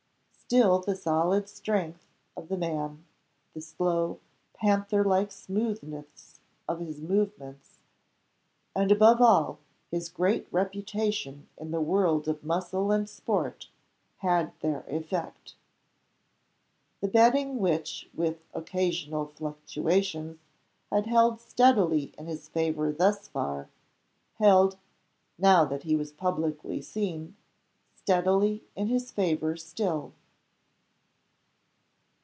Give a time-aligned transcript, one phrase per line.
[0.53, 2.05] Still the solid strength
[2.35, 3.05] of the man,
[3.53, 4.19] the slow,
[4.53, 7.77] panther like smoothness of his movements
[8.75, 9.59] and, above all,
[9.91, 13.69] his great reputation in the world of muscle and sport
[14.17, 15.55] had their effect.
[16.99, 20.37] The betting which, with occasional fluctuations,
[20.91, 23.69] had held steadily in his favor thus far,
[24.33, 24.77] held,
[25.37, 27.37] now that he was publicly seen,
[27.95, 30.11] steadily in his favor still.